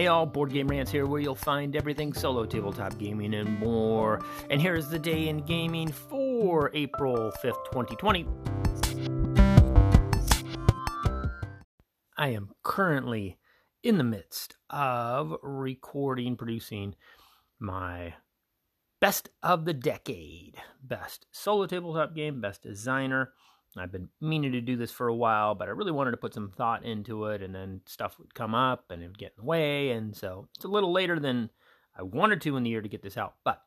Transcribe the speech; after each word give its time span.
Hey 0.00 0.06
all, 0.06 0.24
Board 0.24 0.50
Game 0.50 0.66
Rants 0.66 0.90
here, 0.90 1.04
where 1.04 1.20
you'll 1.20 1.34
find 1.34 1.76
everything 1.76 2.14
solo 2.14 2.46
tabletop 2.46 2.96
gaming 2.96 3.34
and 3.34 3.58
more. 3.58 4.22
And 4.48 4.58
here 4.58 4.74
is 4.74 4.88
the 4.88 4.98
day 4.98 5.28
in 5.28 5.44
gaming 5.44 5.92
for 5.92 6.70
April 6.72 7.30
5th, 7.44 7.62
2020. 7.70 8.26
I 12.16 12.28
am 12.28 12.48
currently 12.62 13.36
in 13.82 13.98
the 13.98 14.04
midst 14.04 14.56
of 14.70 15.36
recording, 15.42 16.34
producing 16.34 16.94
my 17.58 18.14
best 19.02 19.28
of 19.42 19.66
the 19.66 19.74
decade. 19.74 20.54
Best 20.82 21.26
solo 21.30 21.66
tabletop 21.66 22.14
game, 22.14 22.40
best 22.40 22.62
designer. 22.62 23.34
I've 23.76 23.92
been 23.92 24.08
meaning 24.20 24.52
to 24.52 24.60
do 24.60 24.76
this 24.76 24.90
for 24.90 25.08
a 25.08 25.14
while, 25.14 25.54
but 25.54 25.68
I 25.68 25.72
really 25.72 25.92
wanted 25.92 26.10
to 26.10 26.16
put 26.16 26.34
some 26.34 26.50
thought 26.50 26.84
into 26.84 27.26
it, 27.26 27.42
and 27.42 27.54
then 27.54 27.80
stuff 27.86 28.18
would 28.18 28.34
come 28.34 28.54
up 28.54 28.90
and 28.90 29.02
it 29.02 29.06
would 29.06 29.18
get 29.18 29.34
in 29.36 29.42
the 29.42 29.48
way. 29.48 29.90
And 29.90 30.16
so 30.16 30.48
it's 30.56 30.64
a 30.64 30.68
little 30.68 30.92
later 30.92 31.20
than 31.20 31.50
I 31.96 32.02
wanted 32.02 32.40
to 32.42 32.56
in 32.56 32.62
the 32.62 32.70
year 32.70 32.82
to 32.82 32.88
get 32.88 33.02
this 33.02 33.16
out, 33.16 33.34
but 33.44 33.62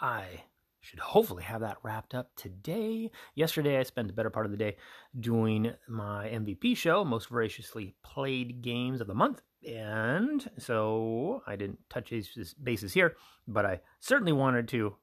I 0.00 0.42
should 0.80 1.00
hopefully 1.00 1.42
have 1.42 1.60
that 1.62 1.78
wrapped 1.82 2.14
up 2.14 2.30
today. 2.36 3.10
Yesterday, 3.34 3.78
I 3.78 3.82
spent 3.82 4.08
the 4.08 4.14
better 4.14 4.30
part 4.30 4.46
of 4.46 4.52
the 4.52 4.58
day 4.58 4.76
doing 5.18 5.72
my 5.88 6.28
MVP 6.28 6.76
show, 6.76 7.04
most 7.04 7.28
voraciously 7.28 7.96
played 8.02 8.62
games 8.62 9.00
of 9.00 9.06
the 9.06 9.14
month. 9.14 9.42
And 9.66 10.48
so 10.56 11.42
I 11.46 11.56
didn't 11.56 11.80
touch 11.90 12.12
bases 12.62 12.92
here, 12.92 13.16
but 13.46 13.66
I 13.66 13.80
certainly 14.00 14.32
wanted 14.32 14.68
to 14.68 14.94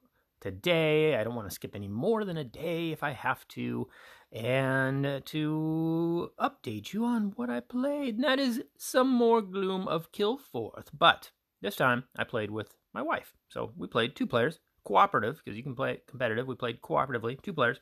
today. 0.46 1.16
I 1.16 1.24
don't 1.24 1.34
want 1.34 1.50
to 1.50 1.54
skip 1.56 1.76
any 1.76 1.88
more 1.88 2.24
than 2.24 2.38
a 2.38 2.44
day 2.44 2.92
if 2.92 3.02
I 3.02 3.12
have 3.12 3.48
to. 3.50 3.88
And 4.32 5.24
to 5.26 6.32
update 6.40 6.94
you 6.94 7.04
on 7.06 7.34
what 7.36 7.50
I 7.50 7.62
played, 7.62 8.16
and 8.16 8.24
that 8.24 8.40
is 8.40 8.62
some 8.78 9.10
more 9.10 9.42
Gloom 9.42 9.88
of 9.88 10.12
Kilforth. 10.12 10.88
But 10.98 11.32
this 11.62 11.76
time 11.76 12.04
I 12.18 12.26
played 12.26 12.52
with 12.52 12.76
my 12.94 13.02
wife. 13.02 13.34
So 13.50 13.72
we 13.76 13.88
played 13.88 14.16
two 14.16 14.28
players, 14.28 14.60
cooperative, 14.84 15.42
because 15.44 15.58
you 15.58 15.64
can 15.64 15.74
play 15.74 16.02
competitive. 16.08 16.48
We 16.48 16.56
played 16.56 16.82
cooperatively, 16.82 17.42
two 17.42 17.54
players. 17.54 17.80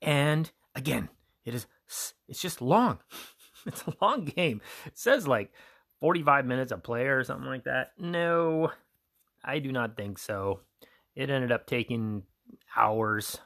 And 0.00 0.50
again, 0.74 1.08
it 1.44 1.54
is 1.54 1.66
it's 2.28 2.40
just 2.40 2.62
long. 2.62 3.00
it's 3.66 3.82
a 3.82 3.94
long 4.00 4.24
game. 4.24 4.62
It 4.86 4.96
says 4.96 5.26
like 5.26 5.52
45 6.00 6.46
minutes 6.46 6.72
a 6.72 6.78
player 6.78 7.18
or 7.18 7.24
something 7.24 7.48
like 7.48 7.64
that. 7.64 7.92
No, 7.98 8.70
I 9.44 9.58
do 9.58 9.72
not 9.72 9.96
think 9.96 10.18
so 10.18 10.60
it 11.16 11.30
ended 11.30 11.50
up 11.50 11.66
taking 11.66 12.22
hours 12.76 13.40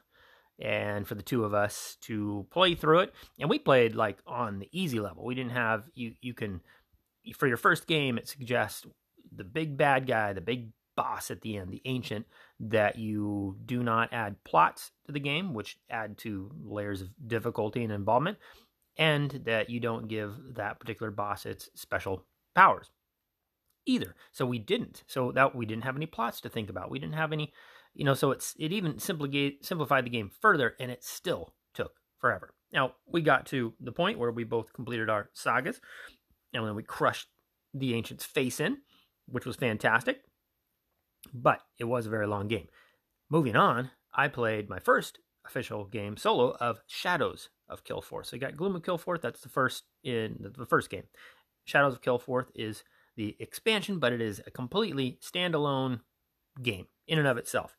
and 0.58 1.06
for 1.06 1.14
the 1.14 1.22
two 1.22 1.44
of 1.44 1.54
us 1.54 1.96
to 2.02 2.46
play 2.50 2.74
through 2.74 2.98
it 2.98 3.14
and 3.38 3.48
we 3.48 3.58
played 3.58 3.94
like 3.94 4.18
on 4.26 4.58
the 4.58 4.68
easy 4.72 5.00
level. 5.00 5.24
We 5.24 5.34
didn't 5.34 5.52
have 5.52 5.84
you 5.94 6.14
you 6.20 6.34
can 6.34 6.60
for 7.36 7.46
your 7.46 7.56
first 7.56 7.86
game 7.86 8.18
it 8.18 8.28
suggests 8.28 8.84
the 9.34 9.44
big 9.44 9.76
bad 9.76 10.06
guy 10.06 10.32
the 10.32 10.40
big 10.40 10.70
boss 10.96 11.30
at 11.30 11.40
the 11.40 11.56
end 11.56 11.70
the 11.70 11.82
ancient 11.84 12.26
that 12.58 12.98
you 12.98 13.56
do 13.64 13.82
not 13.82 14.12
add 14.12 14.42
plots 14.44 14.90
to 15.06 15.12
the 15.12 15.20
game 15.20 15.54
which 15.54 15.78
add 15.88 16.18
to 16.18 16.50
layers 16.62 17.00
of 17.00 17.08
difficulty 17.26 17.82
and 17.84 17.92
involvement 17.92 18.36
and 18.98 19.30
that 19.44 19.70
you 19.70 19.80
don't 19.80 20.08
give 20.08 20.34
that 20.54 20.78
particular 20.80 21.10
boss 21.10 21.46
its 21.46 21.70
special 21.74 22.24
powers 22.54 22.90
either. 23.90 24.14
So 24.32 24.46
we 24.46 24.58
didn't. 24.58 25.02
So 25.06 25.32
that 25.32 25.54
we 25.54 25.66
didn't 25.66 25.84
have 25.84 25.96
any 25.96 26.06
plots 26.06 26.40
to 26.42 26.48
think 26.48 26.70
about. 26.70 26.90
We 26.90 26.98
didn't 26.98 27.14
have 27.14 27.32
any, 27.32 27.52
you 27.94 28.04
know. 28.04 28.14
So 28.14 28.30
it's 28.30 28.54
it 28.58 28.72
even 28.72 28.98
simplified 28.98 30.04
the 30.04 30.10
game 30.10 30.30
further, 30.40 30.74
and 30.78 30.90
it 30.90 31.04
still 31.04 31.54
took 31.74 31.92
forever. 32.18 32.54
Now 32.72 32.92
we 33.06 33.22
got 33.22 33.46
to 33.46 33.74
the 33.80 33.92
point 33.92 34.18
where 34.18 34.30
we 34.30 34.44
both 34.44 34.72
completed 34.72 35.10
our 35.10 35.30
sagas, 35.32 35.80
and 36.54 36.66
then 36.66 36.74
we 36.74 36.82
crushed 36.82 37.28
the 37.74 37.94
ancient's 37.94 38.24
face 38.24 38.60
in, 38.60 38.78
which 39.26 39.46
was 39.46 39.56
fantastic. 39.56 40.22
But 41.34 41.60
it 41.78 41.84
was 41.84 42.06
a 42.06 42.10
very 42.10 42.26
long 42.26 42.48
game. 42.48 42.68
Moving 43.28 43.56
on, 43.56 43.90
I 44.14 44.28
played 44.28 44.68
my 44.68 44.78
first 44.78 45.18
official 45.46 45.84
game 45.84 46.16
solo 46.16 46.56
of 46.60 46.80
Shadows 46.86 47.50
of 47.68 47.84
Kilforth. 47.84 48.26
So 48.26 48.36
you 48.36 48.40
got 48.40 48.56
Gloom 48.56 48.76
of 48.76 48.82
Kilforth. 48.82 49.20
That's 49.20 49.40
the 49.40 49.48
first 49.48 49.84
in 50.02 50.52
the 50.56 50.66
first 50.66 50.90
game. 50.90 51.04
Shadows 51.64 51.94
of 51.94 52.02
Kilforth 52.02 52.46
is 52.54 52.82
the 53.16 53.36
expansion, 53.38 53.98
but 53.98 54.12
it 54.12 54.20
is 54.20 54.40
a 54.46 54.50
completely 54.50 55.18
standalone 55.22 56.00
game 56.62 56.86
in 57.06 57.18
and 57.18 57.28
of 57.28 57.36
itself. 57.36 57.76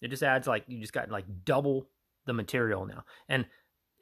It 0.00 0.08
just 0.08 0.22
adds 0.22 0.46
like 0.46 0.64
you 0.66 0.80
just 0.80 0.92
got 0.92 1.10
like 1.10 1.24
double 1.44 1.88
the 2.26 2.32
material 2.32 2.86
now. 2.86 3.04
And 3.28 3.46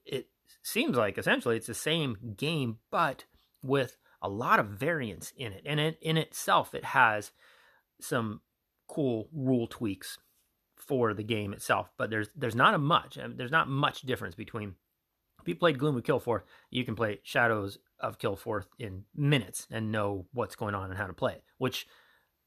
it 0.05 0.29
seems 0.63 0.97
like 0.97 1.19
essentially 1.19 1.57
it's 1.57 1.67
the 1.67 1.75
same 1.75 2.35
game, 2.37 2.79
but 2.91 3.25
with 3.63 3.97
a 4.21 4.29
lot 4.29 4.61
of 4.61 4.67
variance 4.67 5.33
in 5.37 5.53
it. 5.53 5.63
And 5.67 5.81
it, 5.81 5.99
in 6.01 6.17
itself, 6.17 6.75
it 6.75 6.85
has 6.85 7.33
some 8.01 8.41
cool 8.89 9.29
rule 9.33 9.67
tweaks 9.67 10.19
for 10.77 11.15
the 11.15 11.23
game 11.23 11.53
itself. 11.53 11.91
But 11.97 12.11
there's 12.11 12.29
there's 12.37 12.55
not 12.55 12.75
a 12.75 12.79
much. 12.79 13.19
There's 13.37 13.51
not 13.51 13.69
much 13.69 14.03
difference 14.03 14.35
between. 14.35 14.75
If 15.41 15.49
you 15.49 15.57
played 15.57 15.79
Gloom 15.79 15.97
of 15.97 16.05
Kilforth, 16.05 16.43
you 16.71 16.85
can 16.85 16.95
play 16.95 17.19
Shadows 17.25 17.79
of 18.03 18.19
Kilforth 18.19 18.67
in 18.79 19.05
minutes 19.15 19.67
and 19.71 19.93
know 19.93 20.27
what's 20.33 20.57
going 20.57 20.75
on 20.75 20.91
and 20.91 20.99
how 20.99 21.07
to 21.07 21.13
play 21.13 21.33
it, 21.33 21.45
which 21.59 21.87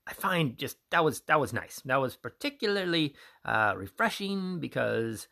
I 0.08 0.14
find 0.14 0.58
just 0.58 0.78
that 0.92 1.04
was 1.04 1.22
that 1.22 1.40
was 1.40 1.54
nice. 1.54 1.82
That 1.86 2.00
was 2.02 2.16
particularly 2.16 3.16
uh, 3.44 3.74
refreshing 3.76 4.60
because, 4.60 5.28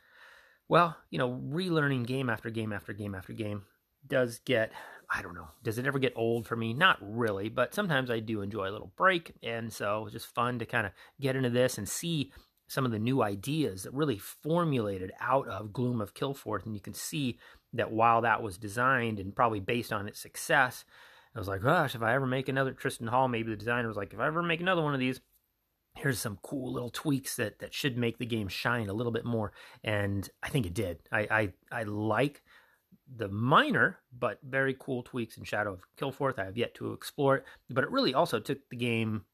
well, 0.67 0.97
you 1.09 1.19
know, 1.19 1.39
relearning 1.51 2.07
game 2.07 2.29
after 2.29 2.49
game 2.49 2.73
after 2.73 2.93
game 2.93 3.13
after 3.13 3.33
game 3.33 3.63
does 4.07 4.39
get 4.39 4.71
I 5.13 5.21
don't 5.21 5.35
know. 5.35 5.49
Does 5.61 5.77
it 5.77 5.85
ever 5.85 5.99
get 5.99 6.13
old 6.15 6.47
for 6.47 6.55
me? 6.55 6.73
Not 6.73 6.97
really, 7.01 7.49
but 7.49 7.75
sometimes 7.75 8.09
I 8.09 8.19
do 8.19 8.41
enjoy 8.41 8.69
a 8.69 8.71
little 8.71 8.91
break, 8.95 9.33
and 9.43 9.71
so 9.71 9.99
it 9.99 10.03
was 10.05 10.13
just 10.13 10.33
fun 10.33 10.57
to 10.59 10.65
kind 10.65 10.87
of 10.87 10.93
get 11.21 11.35
into 11.35 11.51
this 11.51 11.77
and 11.77 11.87
see 11.87 12.31
some 12.67 12.85
of 12.85 12.91
the 12.91 12.99
new 12.99 13.21
ideas 13.21 13.83
that 13.83 13.93
really 13.93 14.17
formulated 14.17 15.11
out 15.19 15.47
of 15.47 15.73
Gloom 15.73 16.01
of 16.01 16.15
Kilforth, 16.15 16.65
and 16.65 16.73
you 16.73 16.81
can 16.81 16.95
see 16.95 17.37
that 17.73 17.91
while 17.91 18.21
that 18.21 18.41
was 18.43 18.57
designed 18.57 19.19
and 19.19 19.35
probably 19.35 19.59
based 19.59 19.91
on 19.91 20.07
its 20.07 20.19
success, 20.19 20.85
I 21.35 21.39
was 21.39 21.47
like, 21.47 21.63
gosh, 21.63 21.95
if 21.95 22.01
I 22.01 22.13
ever 22.13 22.27
make 22.27 22.47
another 22.47 22.71
Tristan 22.71 23.07
Hall, 23.07 23.27
maybe 23.27 23.49
the 23.49 23.57
designer 23.57 23.87
was 23.87 23.97
like, 23.97 24.13
if 24.13 24.19
I 24.19 24.27
ever 24.27 24.43
make 24.43 24.61
another 24.61 24.83
one 24.83 24.93
of 24.93 24.99
these, 24.99 25.19
here's 25.95 26.19
some 26.19 26.39
cool 26.41 26.71
little 26.73 26.89
tweaks 26.89 27.35
that 27.35 27.59
that 27.59 27.73
should 27.73 27.97
make 27.97 28.17
the 28.17 28.25
game 28.25 28.47
shine 28.47 28.89
a 28.89 28.93
little 28.93 29.11
bit 29.11 29.25
more. 29.25 29.51
And 29.83 30.27
I 30.41 30.49
think 30.49 30.65
it 30.65 30.73
did. 30.73 30.99
I 31.11 31.19
I, 31.71 31.79
I 31.79 31.83
like 31.83 32.43
the 33.15 33.27
minor 33.27 33.99
but 34.17 34.39
very 34.43 34.75
cool 34.79 35.03
tweaks 35.03 35.37
in 35.37 35.43
Shadow 35.43 35.73
of 35.73 35.81
Kilforth. 35.99 36.39
I 36.39 36.45
have 36.45 36.57
yet 36.57 36.73
to 36.75 36.93
explore 36.93 37.37
it, 37.37 37.45
but 37.69 37.83
it 37.83 37.91
really 37.91 38.13
also 38.13 38.39
took 38.39 38.59
the 38.69 38.77
game 38.77 39.25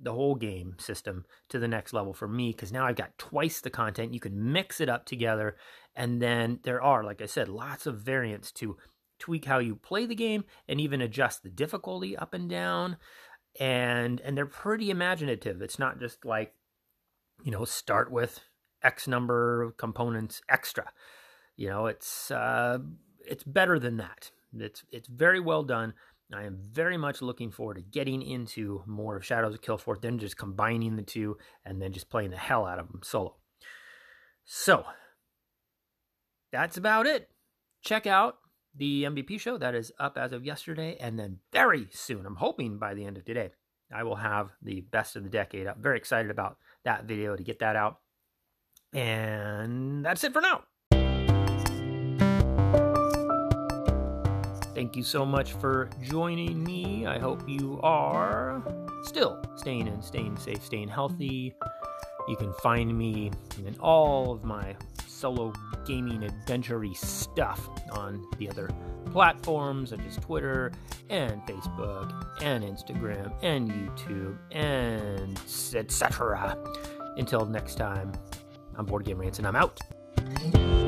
the 0.00 0.12
whole 0.12 0.34
game 0.34 0.76
system 0.78 1.24
to 1.48 1.58
the 1.58 1.68
next 1.68 1.92
level 1.92 2.12
for 2.12 2.28
me 2.28 2.52
because 2.52 2.72
now 2.72 2.86
I've 2.86 2.96
got 2.96 3.18
twice 3.18 3.60
the 3.60 3.70
content. 3.70 4.14
You 4.14 4.20
can 4.20 4.52
mix 4.52 4.80
it 4.80 4.88
up 4.88 5.04
together, 5.04 5.56
and 5.96 6.22
then 6.22 6.60
there 6.62 6.82
are, 6.82 7.02
like 7.02 7.20
I 7.20 7.26
said, 7.26 7.48
lots 7.48 7.86
of 7.86 8.00
variants 8.00 8.52
to 8.52 8.76
tweak 9.18 9.46
how 9.46 9.58
you 9.58 9.74
play 9.74 10.06
the 10.06 10.14
game 10.14 10.44
and 10.68 10.80
even 10.80 11.00
adjust 11.00 11.42
the 11.42 11.48
difficulty 11.48 12.16
up 12.16 12.34
and 12.34 12.48
down. 12.48 12.96
And 13.58 14.20
and 14.20 14.36
they're 14.36 14.46
pretty 14.46 14.90
imaginative. 14.90 15.60
It's 15.62 15.78
not 15.78 15.98
just 15.98 16.24
like, 16.24 16.54
you 17.42 17.50
know, 17.50 17.64
start 17.64 18.12
with 18.12 18.40
X 18.82 19.08
number 19.08 19.62
of 19.62 19.76
components 19.76 20.42
extra. 20.48 20.92
You 21.56 21.68
know, 21.68 21.86
it's 21.86 22.30
uh, 22.30 22.78
it's 23.26 23.42
better 23.42 23.78
than 23.78 23.96
that. 23.96 24.30
It's 24.56 24.84
it's 24.92 25.08
very 25.08 25.40
well 25.40 25.64
done. 25.64 25.94
I 26.34 26.44
am 26.44 26.58
very 26.60 26.96
much 26.96 27.22
looking 27.22 27.50
forward 27.50 27.76
to 27.76 27.82
getting 27.82 28.22
into 28.22 28.82
more 28.86 29.16
of 29.16 29.24
Shadows 29.24 29.54
of 29.54 29.62
Kilforth, 29.62 30.02
then 30.02 30.18
just 30.18 30.36
combining 30.36 30.96
the 30.96 31.02
two 31.02 31.38
and 31.64 31.80
then 31.80 31.92
just 31.92 32.10
playing 32.10 32.30
the 32.30 32.36
hell 32.36 32.66
out 32.66 32.78
of 32.78 32.88
them 32.88 33.00
solo. 33.02 33.36
So, 34.44 34.84
that's 36.52 36.76
about 36.76 37.06
it. 37.06 37.30
Check 37.82 38.06
out 38.06 38.36
the 38.74 39.04
MVP 39.04 39.40
show 39.40 39.58
that 39.58 39.74
is 39.74 39.92
up 39.98 40.18
as 40.18 40.32
of 40.32 40.44
yesterday, 40.44 40.96
and 41.00 41.18
then 41.18 41.38
very 41.52 41.88
soon, 41.90 42.26
I'm 42.26 42.36
hoping 42.36 42.78
by 42.78 42.94
the 42.94 43.04
end 43.04 43.16
of 43.16 43.24
today, 43.24 43.50
I 43.92 44.02
will 44.02 44.16
have 44.16 44.50
the 44.62 44.82
best 44.82 45.16
of 45.16 45.24
the 45.24 45.30
decade 45.30 45.66
up. 45.66 45.78
Very 45.78 45.96
excited 45.96 46.30
about 46.30 46.58
that 46.84 47.04
video 47.04 47.36
to 47.36 47.42
get 47.42 47.60
that 47.60 47.76
out. 47.76 48.00
And 48.92 50.04
that's 50.04 50.24
it 50.24 50.32
for 50.32 50.42
now. 50.42 50.64
Thank 54.78 54.94
you 54.94 55.02
so 55.02 55.26
much 55.26 55.54
for 55.54 55.90
joining 56.02 56.62
me. 56.62 57.04
I 57.04 57.18
hope 57.18 57.48
you 57.48 57.80
are 57.82 58.62
still 59.02 59.42
staying 59.56 59.88
in, 59.88 60.00
staying 60.00 60.36
safe, 60.36 60.64
staying 60.64 60.86
healthy. 60.86 61.52
You 62.28 62.36
can 62.36 62.52
find 62.62 62.96
me 62.96 63.32
in 63.66 63.74
all 63.80 64.30
of 64.30 64.44
my 64.44 64.76
solo 65.04 65.52
gaming 65.84 66.22
adventure 66.22 66.80
stuff 66.94 67.68
on 67.90 68.24
the 68.38 68.48
other 68.48 68.70
platforms 69.06 69.90
such 69.90 70.06
as 70.06 70.16
Twitter 70.18 70.70
and 71.10 71.42
Facebook 71.42 72.40
and 72.40 72.62
Instagram 72.62 73.32
and 73.42 73.68
YouTube 73.72 74.38
and 74.52 75.36
etc. 75.74 76.56
Until 77.16 77.46
next 77.46 77.74
time, 77.74 78.12
I'm 78.76 78.86
Board 78.86 79.04
Game 79.04 79.18
Rants 79.18 79.38
and 79.38 79.48
I'm 79.48 79.56
out. 79.56 80.87